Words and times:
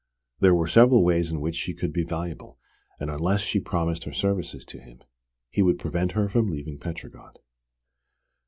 There 0.39 0.55
were 0.55 0.65
several 0.65 1.03
ways 1.03 1.29
in 1.31 1.41
which 1.41 1.53
she 1.55 1.75
could 1.75 1.93
be 1.93 2.03
valuable, 2.03 2.57
and 2.99 3.11
unless 3.11 3.41
she 3.41 3.59
promised 3.59 4.05
her 4.05 4.11
services 4.11 4.65
to 4.65 4.79
him, 4.79 5.03
he 5.51 5.61
would 5.61 5.77
prevent 5.77 6.13
her 6.13 6.27
from 6.27 6.49
leaving 6.49 6.79
Petrograd. 6.79 7.37